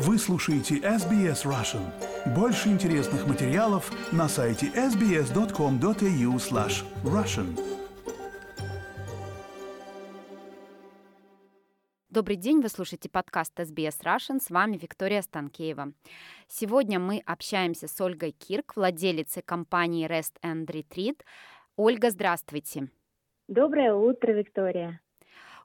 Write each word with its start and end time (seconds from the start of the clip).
Вы 0.00 0.16
слушаете 0.16 0.76
SBS 0.76 1.44
Russian. 1.44 1.82
Больше 2.32 2.68
интересных 2.68 3.26
материалов 3.26 3.90
на 4.12 4.28
сайте 4.28 4.66
sbs.com.au 4.66 6.36
slash 6.36 6.84
russian. 7.02 7.58
Добрый 12.10 12.36
день, 12.36 12.60
вы 12.60 12.68
слушаете 12.68 13.08
подкаст 13.08 13.58
SBS 13.58 14.00
Russian, 14.04 14.40
с 14.40 14.50
вами 14.50 14.76
Виктория 14.76 15.20
Станкеева. 15.20 15.92
Сегодня 16.46 17.00
мы 17.00 17.20
общаемся 17.26 17.88
с 17.88 18.00
Ольгой 18.00 18.30
Кирк, 18.30 18.76
владелицей 18.76 19.42
компании 19.42 20.08
Rest 20.08 20.34
and 20.44 20.66
Retreat. 20.66 21.22
Ольга, 21.74 22.10
здравствуйте. 22.10 22.88
Доброе 23.48 23.94
утро, 23.94 24.30
Виктория. 24.30 25.00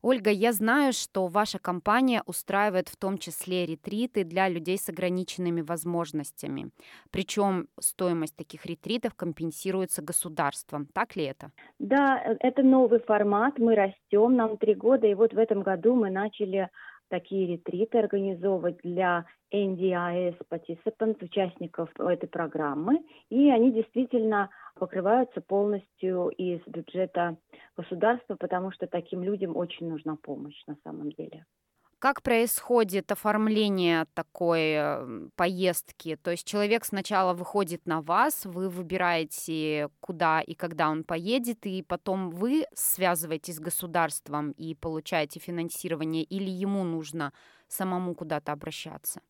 Ольга, 0.06 0.30
я 0.30 0.52
знаю, 0.52 0.92
что 0.92 1.28
ваша 1.28 1.60
компания 1.60 2.24
устраивает 2.26 2.90
в 2.90 2.98
том 2.98 3.18
числе 3.18 3.66
ретриты 3.66 4.26
для 4.26 4.50
людей 4.50 4.78
с 4.78 4.90
ограниченными 4.90 5.62
возможностями. 5.62 6.72
Причем 7.10 7.68
стоимость 7.80 8.36
таких 8.36 8.66
ретритов 8.66 9.16
компенсируется 9.16 10.02
государством. 10.02 10.88
Так 10.94 11.16
ли 11.16 11.24
это? 11.24 11.52
Да, 11.80 12.22
это 12.42 12.64
новый 12.64 13.00
формат. 13.00 13.58
Мы 13.60 13.76
растем, 13.76 14.36
нам 14.36 14.58
три 14.58 14.76
года, 14.76 15.08
и 15.08 15.14
вот 15.14 15.34
в 15.34 15.38
этом 15.38 15.62
году 15.64 15.96
мы 15.96 16.10
начали 16.10 16.70
такие 17.10 17.48
ретриты 17.48 18.00
организовывать 18.00 18.80
для 18.84 19.26
NDIS 19.54 20.36
participants, 20.52 21.24
участников 21.24 21.90
этой 21.98 22.28
программы, 22.28 23.00
и 23.30 23.50
они 23.50 23.72
действительно 23.72 24.50
покрываются 24.84 25.40
полностью 25.40 26.28
из 26.28 26.60
бюджета 26.68 27.38
государства, 27.78 28.36
потому 28.36 28.74
что 28.74 28.86
таким 28.86 29.24
людям 29.24 29.56
очень 29.56 29.88
нужна 29.88 30.18
помощь 30.18 30.62
на 30.68 30.76
самом 30.84 31.10
деле. 31.14 31.46
Как 32.00 32.22
происходит 32.22 33.10
оформление 33.14 34.08
такой 34.14 34.74
э, 34.76 35.30
поездки? 35.38 36.18
То 36.18 36.32
есть 36.32 36.46
человек 36.46 36.84
сначала 36.84 37.34
выходит 37.34 37.86
на 37.86 38.02
вас, 38.02 38.46
вы 38.46 38.68
выбираете, 38.68 39.88
куда 40.02 40.42
и 40.42 40.54
когда 40.54 40.90
он 40.90 41.06
поедет, 41.06 41.66
и 41.66 41.82
потом 41.82 42.30
вы 42.30 42.66
связываетесь 42.74 43.56
с 43.56 43.62
государством 43.62 44.52
и 44.52 44.76
получаете 44.76 45.40
финансирование, 45.40 46.24
или 46.24 46.50
ему 46.50 46.84
нужно 46.84 47.32
самому 47.70 48.16
куда-то 48.16 48.52
обращаться? 48.52 49.22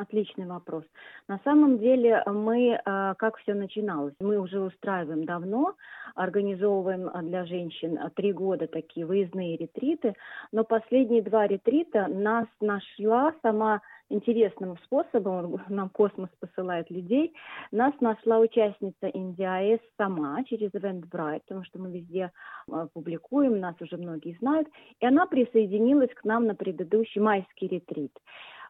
Отличный 0.00 0.46
вопрос. 0.46 0.84
На 1.28 1.38
самом 1.44 1.78
деле 1.78 2.22
мы, 2.26 2.80
а, 2.84 3.14
как 3.14 3.36
все 3.38 3.54
начиналось, 3.54 4.14
мы 4.20 4.38
уже 4.38 4.60
устраиваем 4.60 5.24
давно, 5.24 5.74
организовываем 6.14 7.10
для 7.28 7.44
женщин 7.44 7.98
три 8.16 8.32
года 8.32 8.66
такие 8.66 9.06
выездные 9.06 9.56
ретриты, 9.56 10.14
но 10.50 10.64
последние 10.64 11.22
два 11.22 11.46
ретрита 11.46 12.08
нас 12.08 12.46
нашла 12.60 13.32
сама 13.42 13.80
интересным 14.10 14.76
способом, 14.84 15.60
нам 15.68 15.88
космос 15.88 16.30
посылает 16.40 16.90
людей, 16.90 17.34
нас 17.70 17.92
нашла 18.00 18.38
участница 18.38 19.06
NDIS 19.06 19.80
сама 19.96 20.42
через 20.44 20.70
Eventbrite, 20.70 21.42
потому 21.46 21.64
что 21.64 21.78
мы 21.78 21.92
везде 21.92 22.32
а, 22.70 22.86
публикуем, 22.92 23.60
нас 23.60 23.74
уже 23.80 23.96
многие 23.96 24.36
знают, 24.40 24.68
и 25.00 25.06
она 25.06 25.26
присоединилась 25.26 26.12
к 26.14 26.24
нам 26.24 26.46
на 26.46 26.54
предыдущий 26.54 27.20
майский 27.20 27.68
ретрит. 27.68 28.12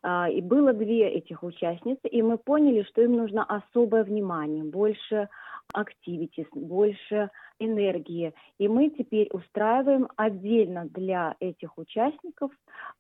А, 0.07 0.29
и 0.29 0.43
было 0.43 0.75
две 0.75 1.09
этих 1.09 1.43
участницы, 1.43 2.07
и 2.09 2.21
мы 2.21 2.37
поняли, 2.37 2.83
что 2.83 3.01
им 3.01 3.17
нужно 3.17 3.43
особое 3.43 4.05
внимание, 4.05 4.63
больше 4.63 5.31
активитис, 5.73 6.47
больше 6.53 7.31
энергии. 7.59 8.35
И 8.59 8.69
мы 8.69 8.91
теперь 8.91 9.31
устраиваем 9.33 10.09
отдельно 10.17 10.85
для 10.91 11.37
этих 11.41 11.79
участников 11.79 12.51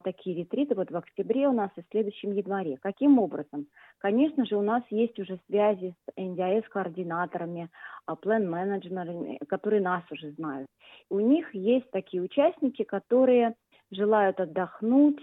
такие 0.02 0.36
ретриты 0.36 0.74
вот 0.74 0.90
в 0.90 0.96
октябре 0.96 1.46
у 1.46 1.52
нас 1.52 1.70
и 1.76 1.82
в 1.82 1.86
следующем 1.90 2.32
январе. 2.32 2.78
Каким 2.80 3.18
образом? 3.18 3.66
Конечно 3.98 4.46
же, 4.46 4.56
у 4.56 4.62
нас 4.62 4.82
есть 4.90 5.18
уже 5.18 5.38
связи 5.46 5.94
с 6.06 6.18
NDIS-координаторами, 6.18 7.68
план-менеджерами, 8.22 9.38
которые 9.48 9.82
нас 9.82 10.02
уже 10.10 10.30
знают. 10.32 10.68
У 11.10 11.20
них 11.20 11.54
есть 11.54 11.90
такие 11.90 12.22
участники, 12.22 12.82
которые 12.82 13.54
желают 13.94 14.40
отдохнуть, 14.40 15.20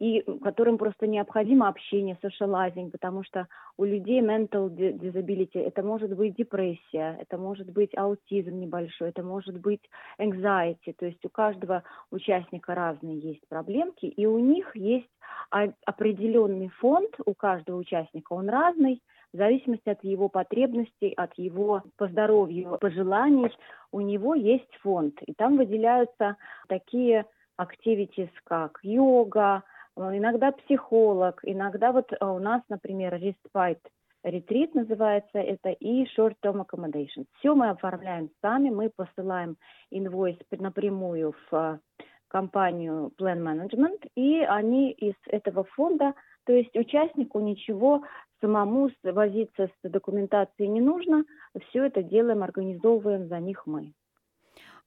и 0.00 0.22
которым 0.42 0.76
просто 0.76 1.06
необходимо 1.06 1.68
общение, 1.68 2.18
socializing, 2.22 2.90
потому 2.90 3.22
что 3.22 3.46
у 3.76 3.84
людей 3.84 4.20
mental 4.20 4.68
disability 4.68 5.60
это 5.60 5.82
может 5.82 6.16
быть 6.16 6.34
депрессия, 6.34 7.16
это 7.20 7.38
может 7.38 7.70
быть 7.70 7.96
аутизм 7.96 8.58
небольшой, 8.58 9.10
это 9.10 9.22
может 9.22 9.60
быть 9.60 9.82
anxiety, 10.18 10.94
то 10.98 11.06
есть 11.06 11.24
у 11.24 11.28
каждого 11.28 11.84
участника 12.10 12.74
разные 12.74 13.18
есть 13.18 13.46
проблемки, 13.48 14.06
и 14.06 14.26
у 14.26 14.38
них 14.38 14.74
есть 14.74 15.08
определенный 15.50 16.68
фонд, 16.68 17.10
у 17.24 17.34
каждого 17.34 17.76
участника 17.76 18.32
он 18.32 18.48
разный, 18.48 19.00
в 19.32 19.36
зависимости 19.36 19.88
от 19.88 20.02
его 20.04 20.28
потребностей, 20.28 21.12
от 21.16 21.36
его 21.36 21.82
по 21.96 22.06
здоровью 22.06 22.78
пожеланий, 22.80 23.50
у 23.90 24.00
него 24.00 24.34
есть 24.34 24.72
фонд. 24.80 25.20
И 25.26 25.34
там 25.34 25.56
выделяются 25.56 26.36
такие 26.68 27.26
activities, 27.58 28.30
как 28.44 28.78
йога, 28.82 29.62
э, 29.96 30.00
иногда 30.16 30.52
психолог, 30.52 31.40
иногда 31.42 31.92
вот 31.92 32.12
э, 32.12 32.24
у 32.24 32.38
нас, 32.38 32.62
например, 32.68 33.14
respite 33.14 33.80
ретрит 34.24 34.74
называется 34.74 35.38
это 35.38 35.70
и 35.70 36.04
short-term 36.16 36.64
accommodation. 36.64 37.26
Все 37.38 37.54
мы 37.54 37.70
оформляем 37.70 38.30
сами, 38.40 38.70
мы 38.70 38.90
посылаем 38.90 39.56
инвойс 39.90 40.36
напрямую 40.50 41.34
в 41.50 41.54
э, 41.54 41.78
компанию 42.28 43.12
Plan 43.20 43.38
Management, 43.38 44.08
и 44.16 44.40
они 44.40 44.90
из 44.92 45.14
этого 45.26 45.64
фонда, 45.64 46.14
то 46.46 46.52
есть 46.52 46.76
участнику 46.76 47.40
ничего 47.40 48.02
самому 48.40 48.90
возиться 49.02 49.68
с 49.68 49.88
документацией 49.88 50.68
не 50.68 50.80
нужно, 50.80 51.24
все 51.68 51.84
это 51.84 52.02
делаем, 52.02 52.42
организовываем 52.42 53.28
за 53.28 53.38
них 53.38 53.66
мы 53.66 53.92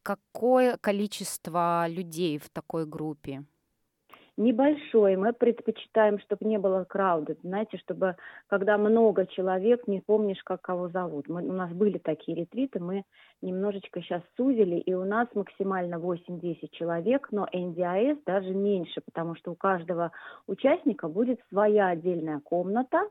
какое 0.07 0.77
количество 0.77 1.85
людей 1.89 2.37
в 2.37 2.49
такой 2.49 2.85
группе? 2.85 3.43
Небольшой. 4.37 5.17
Мы 5.17 5.33
предпочитаем, 5.33 6.19
чтобы 6.19 6.45
не 6.45 6.57
было 6.59 6.85
крауда. 6.85 7.35
Знаете, 7.41 7.77
чтобы 7.77 8.15
когда 8.47 8.77
много 8.77 9.25
человек, 9.25 9.85
не 9.87 9.99
помнишь, 9.99 10.41
как 10.45 10.61
кого 10.61 10.87
зовут. 10.89 11.27
Мы, 11.27 11.41
у 11.41 11.51
нас 11.51 11.71
были 11.71 11.97
такие 11.97 12.37
ретриты, 12.37 12.79
мы 12.79 13.03
немножечко 13.41 14.01
сейчас 14.01 14.21
сузили, 14.37 14.75
и 14.75 14.93
у 14.93 15.03
нас 15.03 15.27
максимально 15.33 15.95
8-10 15.95 16.69
человек, 16.71 17.27
но 17.31 17.47
NDIS 17.51 18.21
даже 18.25 18.53
меньше, 18.53 19.01
потому 19.01 19.35
что 19.35 19.51
у 19.51 19.55
каждого 19.55 20.11
участника 20.45 21.09
будет 21.09 21.41
своя 21.49 21.87
отдельная 21.87 22.39
комната, 22.39 23.09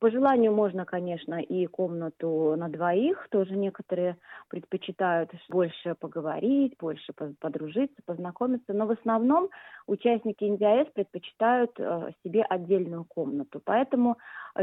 по 0.00 0.10
желанию 0.10 0.50
можно, 0.52 0.86
конечно, 0.86 1.34
и 1.34 1.66
комнату 1.66 2.54
на 2.56 2.70
двоих. 2.70 3.28
Тоже 3.30 3.54
некоторые 3.54 4.16
предпочитают 4.48 5.30
больше 5.50 5.94
поговорить, 5.94 6.74
больше 6.78 7.12
подружиться, 7.12 8.00
познакомиться. 8.06 8.72
Но 8.72 8.86
в 8.86 8.92
основном 8.92 9.50
участники 9.86 10.44
НДС 10.44 10.90
предпочитают 10.94 11.72
э, 11.78 12.12
себе 12.24 12.42
отдельную 12.42 13.04
комнату. 13.04 13.60
Поэтому 13.62 14.16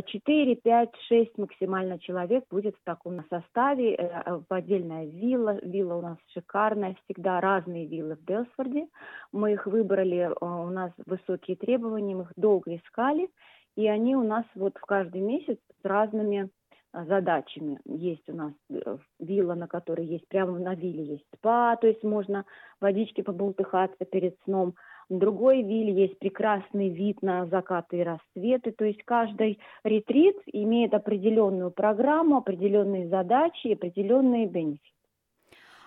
4, 0.05 0.55
5, 0.55 0.89
6 1.07 1.37
максимально 1.37 1.99
человек 1.99 2.45
будет 2.49 2.75
в 2.75 2.83
таком 2.83 3.23
составе. 3.29 3.93
Э, 3.93 4.39
в 4.49 4.51
отдельная 4.51 5.05
вилла. 5.05 5.59
Вилла 5.61 5.95
у 5.95 6.01
нас 6.01 6.17
шикарная, 6.33 6.95
всегда 7.03 7.39
разные 7.41 7.85
виллы 7.85 8.15
в 8.15 8.23
Белсфорде. 8.25 8.87
Мы 9.31 9.53
их 9.53 9.67
выбрали, 9.67 10.31
э, 10.31 10.33
у 10.41 10.71
нас 10.71 10.91
высокие 11.05 11.55
требования, 11.57 12.15
мы 12.15 12.23
их 12.23 12.33
долго 12.35 12.75
искали 12.75 13.29
и 13.77 13.87
они 13.87 14.15
у 14.15 14.23
нас 14.23 14.43
вот 14.55 14.75
в 14.77 14.81
каждый 14.81 15.21
месяц 15.21 15.59
с 15.81 15.85
разными 15.85 16.49
а, 16.91 17.05
задачами. 17.05 17.79
Есть 17.85 18.27
у 18.27 18.33
нас 18.33 18.51
э, 18.71 18.97
вилла, 19.19 19.53
на 19.53 19.67
которой 19.67 20.07
есть, 20.07 20.27
прямо 20.27 20.57
на 20.57 20.73
вилле 20.73 21.05
есть 21.05 21.25
спа, 21.35 21.75
то 21.75 21.85
есть 21.85 22.03
можно 22.03 22.43
водички 22.81 23.21
побултыхаться 23.21 24.03
перед 24.03 24.35
сном. 24.45 24.73
В 25.09 25.19
другой 25.19 25.61
вилле 25.61 25.93
есть 25.93 26.17
прекрасный 26.17 26.89
вид 26.89 27.21
на 27.21 27.45
закаты 27.45 27.99
и 27.99 28.03
рассветы, 28.03 28.71
то 28.71 28.83
есть 28.83 29.03
каждый 29.03 29.59
ретрит 29.83 30.37
имеет 30.47 30.95
определенную 30.95 31.69
программу, 31.69 32.37
определенные 32.37 33.07
задачи 33.09 33.67
и 33.67 33.73
определенные 33.73 34.47
бенефиты. 34.47 34.81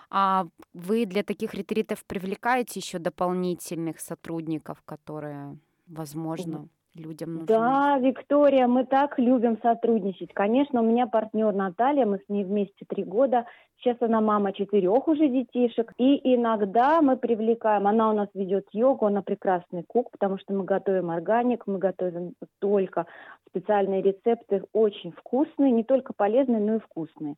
А 0.09 0.45
вы 0.73 1.05
для 1.05 1.23
таких 1.23 1.53
ретритов 1.53 2.05
привлекаете 2.05 2.79
еще 2.79 2.99
дополнительных 2.99 3.99
сотрудников, 3.99 4.81
которые, 4.85 5.57
возможно, 5.87 6.69
людям 6.95 7.33
нужны? 7.33 7.47
Да, 7.47 7.97
Виктория, 7.99 8.67
мы 8.67 8.85
так 8.85 9.17
любим 9.19 9.57
сотрудничать. 9.61 10.33
Конечно, 10.33 10.81
у 10.81 10.85
меня 10.85 11.07
партнер 11.07 11.53
Наталья, 11.53 12.05
мы 12.05 12.17
с 12.17 12.29
ней 12.29 12.43
вместе 12.43 12.85
три 12.87 13.03
года. 13.03 13.45
Сейчас 13.77 13.97
она 14.01 14.21
мама 14.21 14.53
четырех 14.53 15.07
уже 15.07 15.27
детишек. 15.27 15.91
И 15.97 16.35
иногда 16.35 17.01
мы 17.01 17.17
привлекаем, 17.17 17.87
она 17.87 18.11
у 18.11 18.13
нас 18.13 18.29
ведет 18.33 18.67
йогу, 18.71 19.07
она 19.07 19.21
прекрасный 19.21 19.83
кук, 19.83 20.11
потому 20.11 20.37
что 20.37 20.53
мы 20.53 20.65
готовим 20.65 21.09
органик, 21.09 21.65
мы 21.65 21.79
готовим 21.79 22.33
только 22.59 23.07
специальные 23.51 24.01
рецепты 24.01 24.63
очень 24.73 25.11
вкусные, 25.11 25.71
не 25.71 25.83
только 25.83 26.13
полезные, 26.13 26.59
но 26.59 26.75
и 26.75 26.79
вкусные. 26.79 27.35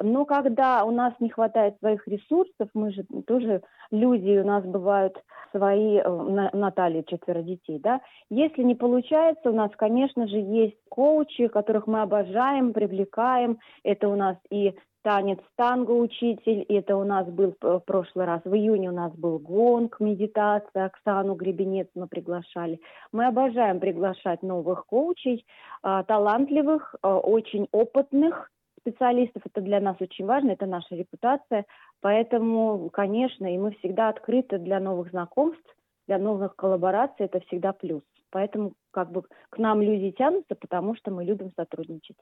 Но 0.00 0.24
когда 0.24 0.84
у 0.84 0.90
нас 0.90 1.14
не 1.20 1.30
хватает 1.30 1.78
своих 1.78 2.06
ресурсов, 2.06 2.68
мы 2.74 2.92
же 2.92 3.04
тоже 3.26 3.62
люди, 3.90 4.38
у 4.38 4.46
нас 4.46 4.64
бывают 4.64 5.16
свои, 5.50 5.98
э, 5.98 6.48
Наталья 6.52 7.02
четверо 7.02 7.42
детей, 7.42 7.78
да, 7.78 8.00
если 8.30 8.62
не 8.62 8.74
получается, 8.74 9.50
у 9.50 9.54
нас, 9.54 9.70
конечно 9.76 10.26
же, 10.28 10.36
есть 10.36 10.76
коучи, 10.88 11.48
которых 11.48 11.86
мы 11.86 12.02
обожаем, 12.02 12.72
привлекаем, 12.72 13.58
это 13.82 14.08
у 14.08 14.16
нас 14.16 14.36
и 14.50 14.74
танец 15.04 15.38
танго 15.56 15.92
учитель, 15.92 16.64
это 16.68 16.96
у 16.96 17.04
нас 17.04 17.26
был 17.28 17.54
в 17.60 17.80
прошлый 17.80 18.24
раз, 18.24 18.40
в 18.44 18.54
июне 18.54 18.88
у 18.88 18.94
нас 18.94 19.12
был 19.12 19.38
гонг, 19.38 20.00
медитация, 20.00 20.86
Оксану 20.86 21.34
Гребенец 21.34 21.88
мы 21.94 22.08
приглашали. 22.08 22.80
Мы 23.12 23.26
обожаем 23.26 23.80
приглашать 23.80 24.42
новых 24.42 24.86
коучей, 24.86 25.44
а, 25.82 26.02
талантливых, 26.04 26.94
а, 27.02 27.18
очень 27.18 27.68
опытных 27.70 28.50
специалистов, 28.80 29.42
это 29.44 29.60
для 29.60 29.78
нас 29.78 29.96
очень 30.00 30.24
важно, 30.24 30.52
это 30.52 30.64
наша 30.64 30.94
репутация, 30.94 31.66
поэтому, 32.00 32.88
конечно, 32.90 33.54
и 33.54 33.58
мы 33.58 33.72
всегда 33.72 34.08
открыты 34.08 34.58
для 34.58 34.80
новых 34.80 35.10
знакомств, 35.10 35.76
для 36.08 36.16
новых 36.18 36.56
коллабораций, 36.56 37.26
это 37.26 37.40
всегда 37.40 37.74
плюс. 37.74 38.02
Поэтому 38.34 38.72
как 38.90 39.12
бы 39.12 39.22
к 39.48 39.58
нам 39.58 39.80
люди 39.80 40.10
тянутся, 40.10 40.56
потому 40.56 40.96
что 40.96 41.12
мы 41.12 41.24
любим 41.24 41.52
сотрудничать. 41.54 42.16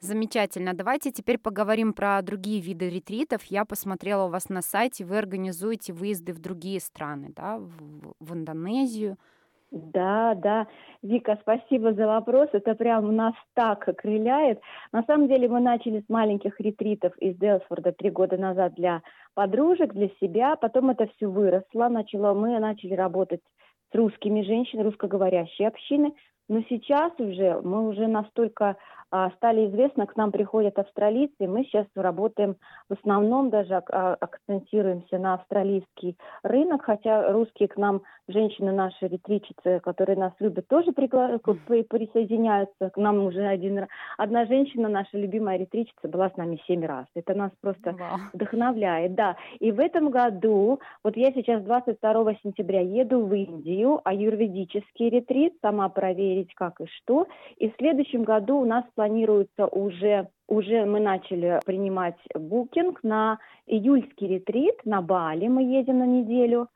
Замечательно. 0.00 0.74
Давайте 0.74 1.12
теперь 1.12 1.38
поговорим 1.38 1.92
про 1.92 2.20
другие 2.22 2.60
виды 2.60 2.90
ретритов. 2.90 3.44
Я 3.44 3.64
посмотрела 3.64 4.24
у 4.24 4.30
вас 4.30 4.48
на 4.48 4.62
сайте, 4.62 5.04
вы 5.04 5.16
организуете 5.16 5.92
выезды 5.92 6.32
в 6.32 6.40
другие 6.40 6.80
страны, 6.80 7.32
да, 7.36 7.58
в, 7.58 8.14
в 8.18 8.34
Индонезию. 8.34 9.16
Да, 9.70 10.34
да. 10.34 10.66
Вика, 11.02 11.38
спасибо 11.40 11.92
за 11.94 12.08
вопрос. 12.08 12.48
Это 12.52 12.74
прям 12.74 13.14
нас 13.14 13.34
так 13.54 13.88
окрыляет. 13.88 14.60
На 14.90 15.04
самом 15.04 15.28
деле 15.28 15.48
мы 15.48 15.60
начали 15.60 16.00
с 16.00 16.08
маленьких 16.08 16.58
ретритов 16.58 17.16
из 17.18 17.36
Делсфорда 17.36 17.92
три 17.92 18.10
года 18.10 18.36
назад 18.36 18.74
для 18.74 19.02
подружек, 19.34 19.92
для 19.92 20.08
себя. 20.20 20.56
Потом 20.56 20.90
это 20.90 21.06
все 21.14 21.28
выросло. 21.28 21.88
Начало, 21.88 22.34
мы 22.34 22.58
начали 22.58 22.94
работать 22.94 23.40
русскими 23.94 24.42
женщинами, 24.42 24.84
русскоговорящей 24.86 25.66
общины. 25.66 26.12
Но 26.48 26.62
сейчас 26.68 27.12
уже 27.18 27.60
мы 27.62 27.88
уже 27.88 28.06
настолько 28.06 28.76
а, 29.16 29.30
стали 29.36 29.68
известны, 29.68 30.06
к 30.06 30.16
нам 30.16 30.32
приходят 30.32 30.76
австралийцы, 30.76 31.46
мы 31.46 31.62
сейчас 31.62 31.86
работаем 31.94 32.56
в 32.88 32.94
основном 32.94 33.48
даже 33.48 33.76
а, 33.76 34.14
акцентируемся 34.14 35.18
на 35.18 35.34
австралийский 35.34 36.18
рынок, 36.42 36.82
хотя 36.82 37.30
русские 37.30 37.68
к 37.68 37.76
нам, 37.76 38.02
женщины 38.26 38.72
наши, 38.72 39.06
ретричицы, 39.06 39.78
которые 39.84 40.18
нас 40.18 40.32
любят, 40.40 40.66
тоже 40.66 40.90
пригла... 40.90 41.38
присоединяются. 41.38 42.90
К 42.90 42.96
нам 42.96 43.24
уже 43.24 43.46
один... 43.46 43.86
одна 44.18 44.46
женщина, 44.46 44.88
наша 44.88 45.16
любимая 45.16 45.58
ретричица, 45.58 46.08
была 46.08 46.30
с 46.30 46.36
нами 46.36 46.60
семь 46.66 46.84
раз. 46.84 47.06
Это 47.14 47.34
нас 47.34 47.52
просто 47.60 47.90
wow. 47.90 48.18
вдохновляет, 48.32 49.14
да. 49.14 49.36
И 49.60 49.70
в 49.70 49.78
этом 49.78 50.10
году, 50.10 50.80
вот 51.04 51.16
я 51.16 51.30
сейчас 51.32 51.62
22 51.62 52.34
сентября 52.42 52.80
еду 52.80 53.24
в 53.24 53.32
Индию, 53.32 54.00
аюрведический 54.02 55.08
ретрит, 55.08 55.54
сама 55.62 55.88
проверить 56.34 56.54
как 56.54 56.80
и 56.80 56.86
что. 56.86 57.26
И 57.56 57.70
в 57.70 57.76
следующем 57.78 58.24
году 58.24 58.58
у 58.58 58.64
нас 58.64 58.84
планируется 58.94 59.66
уже 59.66 60.28
уже 60.46 60.84
мы 60.84 61.00
начали 61.00 61.58
принимать 61.64 62.18
букинг 62.34 63.02
на 63.02 63.38
июльский 63.66 64.28
ретрит 64.28 64.84
на 64.84 65.00
Бали. 65.00 65.48
Мы 65.48 65.62
едем 65.62 66.00
на 66.00 66.06
неделю. 66.06 66.68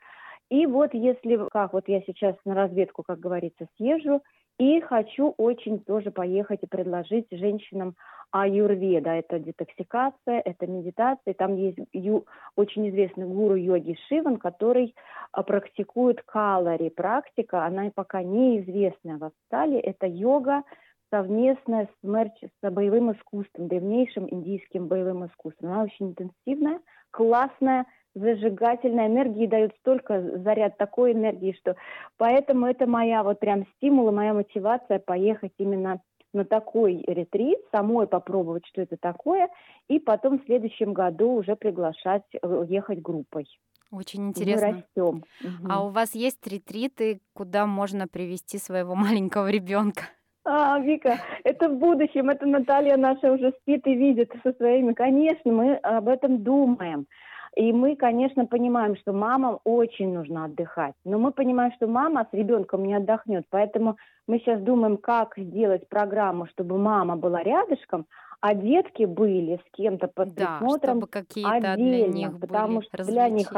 И 0.48 0.64
вот 0.64 0.94
если, 0.94 1.38
как 1.50 1.74
вот 1.74 1.84
я 1.86 2.00
сейчас 2.06 2.34
на 2.46 2.54
разведку, 2.54 3.02
как 3.02 3.20
говорится, 3.20 3.66
съезжу, 3.76 4.22
и 4.58 4.80
хочу 4.80 5.34
очень 5.36 5.80
тоже 5.80 6.10
поехать 6.10 6.60
и 6.62 6.66
предложить 6.66 7.26
женщинам 7.30 7.94
аюрведа. 8.30 9.10
Это 9.10 9.38
детоксикация, 9.38 10.40
это 10.44 10.66
медитация. 10.66 11.34
Там 11.34 11.56
есть 11.56 11.78
ю, 11.92 12.26
очень 12.56 12.90
известный 12.90 13.26
гуру 13.26 13.54
йоги 13.54 13.96
Шиван, 14.08 14.36
который 14.36 14.94
а, 15.32 15.42
практикует 15.42 16.22
калори. 16.22 16.90
Практика, 16.90 17.64
она 17.64 17.90
пока 17.94 18.22
неизвестная 18.22 19.18
в 19.18 19.24
Австралии. 19.24 19.78
Это 19.80 20.06
йога, 20.06 20.62
совместная 21.10 21.86
с, 21.86 22.06
мерч, 22.06 22.34
с 22.42 22.70
боевым 22.70 23.12
искусством, 23.12 23.68
древнейшим 23.68 24.28
индийским 24.28 24.88
боевым 24.88 25.26
искусством. 25.26 25.72
Она 25.72 25.84
очень 25.84 26.10
интенсивная, 26.10 26.80
классная, 27.10 27.86
зажигательная 28.18 29.06
энергии 29.06 29.46
дает 29.46 29.74
столько 29.80 30.20
заряд 30.38 30.76
такой 30.76 31.12
энергии, 31.12 31.56
что 31.58 31.76
поэтому 32.16 32.66
это 32.66 32.86
моя 32.86 33.22
вот 33.22 33.40
прям 33.40 33.66
стимул, 33.76 34.10
моя 34.12 34.34
мотивация 34.34 34.98
поехать 34.98 35.52
именно 35.58 36.00
на 36.32 36.44
такой 36.44 37.02
ретрит, 37.06 37.58
самой 37.72 38.06
попробовать, 38.06 38.66
что 38.66 38.82
это 38.82 38.96
такое, 38.96 39.48
и 39.88 39.98
потом 39.98 40.38
в 40.38 40.44
следующем 40.44 40.92
году 40.92 41.32
уже 41.32 41.56
приглашать 41.56 42.24
э, 42.34 42.64
ехать 42.68 43.00
группой. 43.00 43.46
Очень 43.90 44.28
интересно. 44.28 44.66
Мы 44.66 44.72
растем. 44.74 45.24
А 45.68 45.84
у 45.84 45.88
вас 45.88 46.14
есть 46.14 46.46
ретриты, 46.46 47.20
куда 47.32 47.66
можно 47.66 48.06
привести 48.06 48.58
своего 48.58 48.94
маленького 48.94 49.50
ребенка? 49.50 50.02
А, 50.44 50.78
Вика, 50.80 51.18
это 51.44 51.68
в 51.68 51.78
будущем, 51.78 52.30
это 52.30 52.46
Наталья 52.46 52.96
наша 52.96 53.32
уже 53.32 53.52
спит 53.60 53.86
и 53.86 53.94
видит 53.94 54.32
со 54.42 54.52
своими. 54.54 54.94
Конечно, 54.94 55.52
мы 55.52 55.74
об 55.76 56.08
этом 56.08 56.42
думаем. 56.42 57.06
И 57.56 57.72
мы, 57.72 57.96
конечно, 57.96 58.46
понимаем, 58.46 58.96
что 58.96 59.12
мамам 59.12 59.58
очень 59.64 60.12
нужно 60.12 60.44
отдыхать. 60.44 60.94
Но 61.04 61.18
мы 61.18 61.32
понимаем, 61.32 61.72
что 61.72 61.86
мама 61.86 62.26
с 62.30 62.34
ребенком 62.34 62.84
не 62.84 62.94
отдохнет. 62.94 63.44
Поэтому 63.50 63.96
мы 64.26 64.38
сейчас 64.38 64.60
думаем, 64.60 64.96
как 64.96 65.34
сделать 65.36 65.88
программу, 65.88 66.46
чтобы 66.46 66.78
мама 66.78 67.16
была 67.16 67.42
рядышком, 67.42 68.06
а 68.40 68.54
детки 68.54 69.04
были 69.04 69.56
с 69.56 69.76
кем-то 69.76 70.06
под 70.06 70.34
да, 70.34 70.58
присмотром 70.58 71.02
какие-то 71.02 71.72
отдельно, 71.72 71.76
для 71.76 72.06
них 72.08 72.40
потому 72.40 72.82
что 72.82 73.04
для 73.04 73.28
них, 73.28 73.48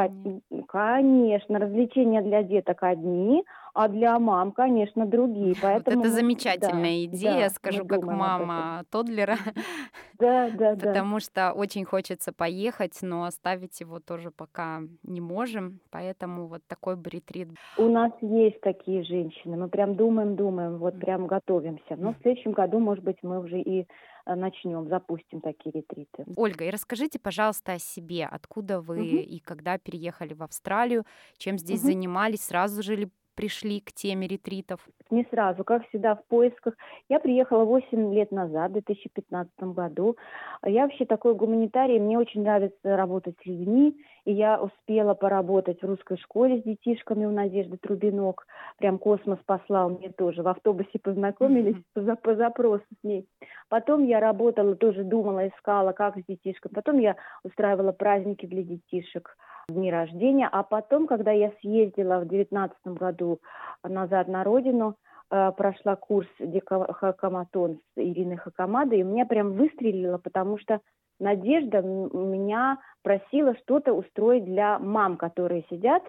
конечно, 0.68 1.58
развлечения 1.58 2.22
для 2.22 2.42
деток 2.42 2.82
одни, 2.82 3.44
а 3.74 3.88
для 3.88 4.18
мам, 4.18 4.52
конечно, 4.52 5.06
другие. 5.06 5.54
Поэтому 5.60 5.96
вот 5.96 6.06
это 6.06 6.14
замечательная 6.14 7.06
да, 7.06 7.16
идея, 7.16 7.48
да, 7.48 7.50
скажу 7.50 7.86
как 7.86 8.02
мама 8.04 8.84
Тодлера. 8.90 9.36
Да, 10.18 10.50
да, 10.50 10.74
да. 10.76 10.88
Потому 10.88 11.20
что 11.20 11.52
очень 11.52 11.84
хочется 11.84 12.32
поехать, 12.32 12.98
но 13.02 13.24
оставить 13.24 13.80
его 13.80 14.00
тоже 14.00 14.30
пока 14.30 14.82
не 15.02 15.20
можем, 15.20 15.80
поэтому 15.90 16.46
вот 16.46 16.62
такой 16.66 16.96
бы 16.96 17.10
ретрит. 17.10 17.48
У 17.78 17.88
нас 17.88 18.12
есть 18.20 18.60
такие 18.60 19.04
женщины, 19.04 19.56
мы 19.56 19.68
прям 19.68 19.94
думаем, 19.94 20.36
думаем, 20.36 20.78
вот 20.78 20.98
прям 20.98 21.26
готовимся. 21.26 21.96
Но 21.96 22.12
в 22.12 22.18
следующем 22.22 22.52
году, 22.52 22.78
может 22.78 23.04
быть, 23.04 23.18
мы 23.22 23.40
уже 23.40 23.60
и 23.60 23.86
э, 24.26 24.34
начнем, 24.34 24.88
запустим 24.88 25.40
такие 25.40 25.72
ретриты. 25.72 26.24
Ольга, 26.36 26.64
и 26.64 26.70
расскажите, 26.70 27.18
пожалуйста, 27.18 27.72
о 27.72 27.78
себе. 27.78 28.26
Откуда 28.26 28.80
вы 28.80 28.98
угу. 28.98 29.16
и 29.16 29.38
когда 29.38 29.78
переехали 29.78 30.34
в 30.34 30.42
Австралию, 30.42 31.04
чем 31.38 31.58
здесь 31.58 31.80
угу. 31.80 31.88
занимались, 31.88 32.42
сразу 32.42 32.82
же 32.82 32.96
ли 32.96 33.08
пришли 33.34 33.80
к 33.80 33.92
теме 33.92 34.26
ретритов? 34.26 34.80
Не 35.10 35.26
сразу, 35.30 35.64
как 35.64 35.86
всегда, 35.88 36.14
в 36.14 36.24
поисках. 36.26 36.74
Я 37.08 37.18
приехала 37.18 37.64
8 37.64 38.14
лет 38.14 38.30
назад, 38.30 38.70
в 38.70 38.74
2015 38.74 39.52
году. 39.74 40.16
Я 40.64 40.82
вообще 40.82 41.04
такой 41.04 41.34
гуманитарий, 41.34 41.98
мне 41.98 42.18
очень 42.18 42.42
нравится 42.42 42.96
работать 42.96 43.36
с 43.42 43.46
людьми, 43.46 43.96
и 44.24 44.32
я 44.32 44.60
успела 44.60 45.14
поработать 45.14 45.80
в 45.80 45.86
русской 45.86 46.18
школе 46.18 46.60
с 46.60 46.64
детишками 46.64 47.24
у 47.24 47.30
Надежды 47.30 47.76
Трубинок. 47.78 48.46
Прям 48.78 48.98
космос 48.98 49.38
послал 49.46 49.90
мне 49.90 50.10
тоже. 50.10 50.42
В 50.42 50.48
автобусе 50.48 50.98
познакомились 51.02 51.76
mm-hmm. 51.96 52.16
по, 52.16 52.16
по 52.16 52.34
запросу 52.36 52.84
с 53.00 53.04
ней. 53.04 53.26
Потом 53.68 54.04
я 54.04 54.20
работала, 54.20 54.76
тоже 54.76 55.02
думала, 55.02 55.48
искала, 55.48 55.92
как 55.92 56.18
с 56.18 56.24
детишками. 56.28 56.72
Потом 56.72 56.98
я 56.98 57.16
устраивала 57.42 57.92
праздники 57.92 58.46
для 58.46 58.62
детишек 58.62 59.36
дни 59.68 59.90
рождения. 59.90 60.48
А 60.50 60.62
потом, 60.62 61.06
когда 61.06 61.30
я 61.30 61.52
съездила 61.60 62.20
в 62.20 62.28
девятнадцатом 62.28 62.94
году 62.94 63.40
назад 63.84 64.28
на 64.28 64.44
родину, 64.44 64.96
э, 65.30 65.52
прошла 65.56 65.96
курс 65.96 66.28
Хакаматон 66.66 67.80
с 67.94 68.00
Ириной 68.00 68.36
Хакамадой, 68.36 69.00
и 69.00 69.04
меня 69.04 69.26
прям 69.26 69.52
выстрелило, 69.52 70.18
потому 70.18 70.58
что 70.58 70.80
Надежда 71.20 71.82
меня 71.82 72.78
просила 73.02 73.54
что-то 73.56 73.92
устроить 73.92 74.46
для 74.46 74.78
мам, 74.78 75.18
которые 75.18 75.64
сидят 75.68 76.02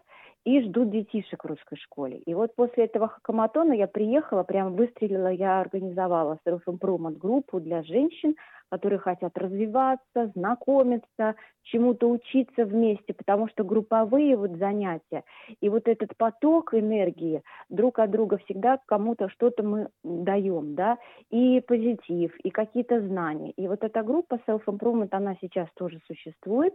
и 0.45 0.61
ждут 0.61 0.89
детишек 0.89 1.43
в 1.43 1.47
русской 1.47 1.75
школе. 1.75 2.17
И 2.19 2.33
вот 2.33 2.55
после 2.55 2.85
этого 2.85 3.09
хакаматона 3.09 3.73
я 3.73 3.87
приехала, 3.87 4.43
прям 4.43 4.73
выстрелила, 4.75 5.27
я 5.27 5.59
организовала 5.59 6.39
self-improvement 6.47 7.17
группу 7.17 7.59
для 7.59 7.83
женщин, 7.83 8.35
которые 8.71 8.99
хотят 8.99 9.37
развиваться, 9.37 10.31
знакомиться, 10.33 11.35
чему-то 11.63 12.09
учиться 12.09 12.63
вместе, 12.63 13.13
потому 13.13 13.49
что 13.49 13.65
групповые 13.65 14.37
вот 14.37 14.51
занятия 14.51 15.23
и 15.59 15.67
вот 15.67 15.89
этот 15.89 16.15
поток 16.15 16.73
энергии 16.73 17.43
друг 17.69 17.99
от 17.99 18.11
друга 18.11 18.37
всегда 18.37 18.79
кому-то 18.85 19.27
что-то 19.27 19.61
мы 19.61 19.89
даем, 20.03 20.73
да, 20.75 20.97
и 21.29 21.59
позитив, 21.59 22.33
и 22.37 22.49
какие-то 22.49 23.01
знания. 23.01 23.51
И 23.51 23.67
вот 23.67 23.83
эта 23.83 24.03
группа 24.03 24.39
Self 24.47 24.63
Improvement, 24.65 25.09
она 25.11 25.35
сейчас 25.41 25.67
тоже 25.75 25.99
существует. 26.07 26.73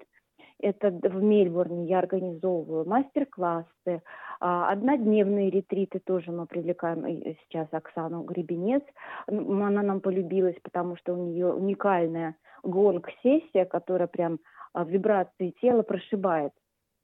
Это 0.61 0.91
в 0.91 1.23
Мельбурне 1.23 1.87
я 1.87 1.99
организовываю 1.99 2.89
мастер-классы, 2.89 4.03
а, 4.41 4.71
однодневные 4.71 5.51
ретриты 5.51 5.99
тоже 5.99 6.33
мы 6.33 6.47
привлекаем 6.47 7.05
сейчас 7.45 7.69
Оксану 7.73 8.23
Гребенец. 8.23 8.83
Она 9.27 9.83
нам 9.83 10.01
полюбилась, 10.01 10.57
потому 10.63 10.97
что 10.97 11.15
у 11.15 11.17
нее 11.17 11.53
уникальная 11.53 12.37
гонг-сессия, 12.63 13.65
которая 13.65 14.09
прям 14.09 14.39
а, 14.73 14.85
вибрации 14.85 15.55
тела 15.61 15.83
прошибает 15.83 16.53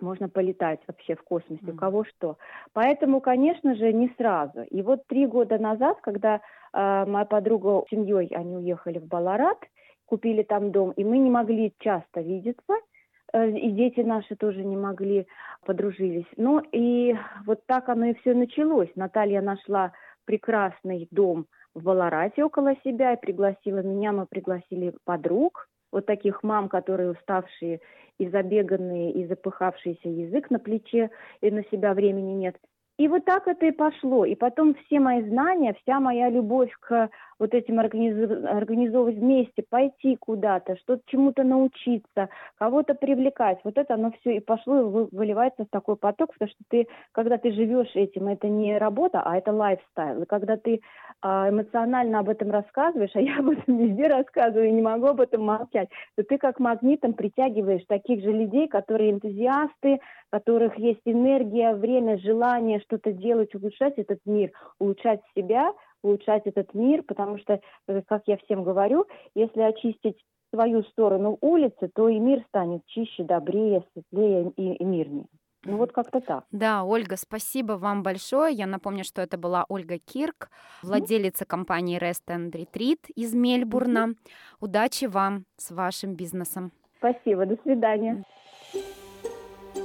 можно 0.01 0.29
полетать 0.29 0.81
вообще 0.89 1.15
в 1.15 1.23
космосе, 1.23 1.62
у 1.65 1.77
кого 1.77 2.05
что. 2.05 2.37
Поэтому, 2.73 3.21
конечно 3.21 3.77
же, 3.77 3.93
не 3.93 4.12
сразу. 4.17 4.62
И 4.62 4.83
вот 4.83 5.07
три 5.07 5.27
года 5.27 5.59
назад, 5.59 6.01
когда 6.03 6.41
э, 6.73 7.07
моя 7.07 7.25
подруга 7.25 7.85
с 7.87 7.91
семьей, 7.91 8.27
они 8.35 8.57
уехали 8.57 8.99
в 8.99 9.07
Баларат, 9.07 9.59
купили 10.07 10.43
там 10.43 10.73
дом, 10.73 10.91
и 10.91 11.05
мы 11.05 11.19
не 11.19 11.31
могли 11.31 11.73
часто 11.79 12.21
видеться, 12.21 12.73
э, 12.73 12.91
и 13.35 13.71
дети 13.71 14.01
наши 14.01 14.37
тоже 14.37 14.62
не 14.65 14.77
могли, 14.77 15.27
подружились. 15.65 16.27
Ну 16.37 16.61
и 16.73 17.15
вот 17.47 17.65
так 17.67 17.89
оно 17.89 18.07
и 18.07 18.15
все 18.15 18.35
началось. 18.35 18.91
Наталья 18.95 19.41
нашла 19.41 19.93
прекрасный 20.25 21.09
дом 21.11 21.47
в 21.75 21.83
Баларате 21.83 22.45
около 22.45 22.75
себя 22.85 23.15
и 23.15 23.21
пригласила 23.21 23.79
меня, 23.79 24.12
мы 24.12 24.27
пригласили 24.27 24.95
подруг, 25.05 25.69
вот 25.91 26.07
таких 26.07 26.43
мам, 26.43 26.69
которые 26.69 27.11
уставшие 27.11 27.81
и 28.19 28.29
забеганные, 28.29 29.12
и 29.12 29.27
запыхавшийся 29.27 30.09
язык 30.09 30.51
на 30.51 30.59
плече, 30.59 31.11
и 31.41 31.51
на 31.51 31.65
себя 31.65 31.95
времени 31.95 32.33
нет. 32.33 32.57
И 33.02 33.09
вот 33.09 33.25
так 33.25 33.49
это 33.49 33.66
и 33.66 33.73
пошло. 33.73 34.25
И 34.25 34.37
потом 34.37 34.75
все 34.75 35.00
мои 35.00 35.28
знания, 35.28 35.75
вся 35.82 35.99
моя 35.99 36.30
любовь 36.30 36.71
к 36.78 37.11
вот 37.40 37.52
этим 37.52 37.80
организов... 37.80 38.44
организовывать 38.44 39.16
вместе, 39.16 39.64
пойти 39.68 40.14
куда-то, 40.14 40.76
что-то 40.76 41.02
чему-то 41.06 41.42
научиться, 41.42 42.28
кого-то 42.59 42.94
привлекать, 42.94 43.59
вот 43.64 43.76
это 43.76 43.94
оно 43.94 44.12
все 44.21 44.37
и 44.37 44.40
пошло 44.40 44.78
и 44.78 45.09
выливается 45.11 45.64
в 45.64 45.68
такой 45.71 45.97
поток, 45.97 46.32
потому 46.32 46.49
что 46.49 46.62
ты, 46.71 46.87
когда 47.11 47.38
ты 47.38 47.50
живешь 47.50 47.90
этим, 47.97 48.28
это 48.28 48.47
не 48.47 48.78
работа, 48.78 49.21
а 49.25 49.37
это 49.37 49.50
лайфстайл. 49.50 50.23
И 50.23 50.26
когда 50.26 50.56
ты 50.56 50.80
эмоционально 51.23 52.19
об 52.19 52.29
этом 52.29 52.50
рассказываешь, 52.50 53.12
а 53.14 53.21
я 53.21 53.38
об 53.38 53.50
этом 53.50 53.76
везде 53.79 54.09
рассказываю 54.09 54.69
и 54.69 54.73
не 54.73 54.83
могу 54.83 55.07
об 55.07 55.21
этом 55.21 55.45
молчать, 55.45 55.88
то 56.17 56.25
ты 56.25 56.38
как 56.38 56.59
магнитом 56.59 57.14
притягиваешь 57.14 57.85
таких 57.87 58.23
же 58.23 58.33
людей, 58.33 58.69
которые 58.69 59.12
энтузиасты, 59.12 59.95
у 59.95 59.99
которых 60.37 60.79
есть 60.79 61.02
энергия, 61.05 61.75
время, 61.75 62.19
желание 62.19 62.81
что-то 62.81 63.12
делать, 63.12 63.55
улучшать 63.55 63.99
этот 63.99 64.19
мир, 64.26 64.50
улучшать 64.79 65.21
себя, 65.37 65.73
улучшать 66.02 66.43
этот 66.47 66.75
мир, 66.75 67.02
потому 67.02 67.38
что, 67.38 67.61
э, 67.88 68.02
как 68.07 68.23
я 68.26 68.37
всем 68.38 68.64
говорю, 68.64 69.07
если 69.35 69.61
очистить 69.61 70.19
свою 70.52 70.83
сторону 70.85 71.38
улицы, 71.41 71.91
то 71.95 72.09
и 72.09 72.19
мир 72.19 72.45
станет 72.49 72.85
чище, 72.87 73.25
добрее, 73.25 73.85
светлее 73.93 74.52
и, 74.57 74.75
и 74.75 74.85
мирнее. 74.85 75.26
Ну 75.64 75.76
вот 75.76 75.92
как-то 75.92 76.21
так. 76.21 76.45
Да, 76.50 76.85
Ольга, 76.85 77.16
спасибо 77.16 77.73
вам 77.73 78.02
большое. 78.02 78.54
Я 78.54 78.66
напомню, 78.66 79.04
что 79.04 79.23
это 79.23 79.38
была 79.38 79.64
Ольга 79.69 79.99
Кирк, 79.99 80.50
владелица 80.83 81.45
компании 81.45 82.00
Rest 82.00 82.26
and 82.26 82.50
Retreat 82.50 82.99
из 83.14 83.35
Мельбурна. 83.35 84.09
Mm-hmm. 84.09 84.16
Удачи 84.61 85.04
вам 85.04 85.45
с 85.57 85.71
вашим 85.71 86.14
бизнесом. 86.14 86.73
Спасибо, 86.99 87.47
до 87.47 87.57
свидания. 87.62 88.25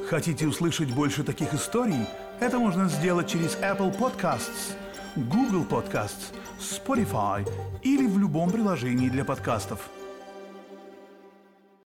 Хотите 0.09 0.47
услышать 0.47 0.93
больше 0.93 1.23
таких 1.23 1.53
историй? 1.53 2.07
Это 2.39 2.59
можно 2.59 2.87
сделать 2.89 3.27
через 3.27 3.57
Apple 3.61 3.97
Podcasts– 3.97 4.75
Google 5.17 5.65
Podcasts, 5.65 6.31
Spotify 6.59 7.43
или 7.81 8.05
в 8.05 8.19
любом 8.19 8.51
приложении 8.51 9.09
для 9.09 9.25
подкастов. 9.25 9.89